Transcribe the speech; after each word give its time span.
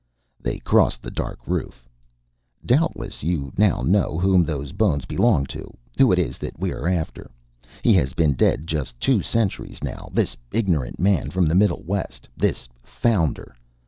They 0.39 0.57
crossed 0.57 1.03
the 1.03 1.11
dark 1.11 1.45
roof. 1.47 1.87
"Doubtless 2.65 3.21
you 3.21 3.53
now 3.55 3.83
know 3.83 4.17
whom 4.17 4.43
those 4.43 4.71
bones 4.71 5.05
belonged 5.05 5.47
to, 5.49 5.71
who 5.95 6.11
it 6.11 6.17
is 6.17 6.39
that 6.39 6.59
we 6.59 6.73
are 6.73 6.87
after. 6.87 7.29
He 7.83 7.93
has 7.93 8.13
been 8.13 8.33
dead 8.33 8.65
just 8.65 8.99
two 8.99 9.21
centuries, 9.21 9.83
now, 9.83 10.09
this 10.11 10.35
ignorant 10.51 10.99
man 10.99 11.29
from 11.29 11.45
the 11.45 11.53
Middle 11.53 11.83
West, 11.85 12.27
this 12.35 12.67
Founder. 12.81 13.55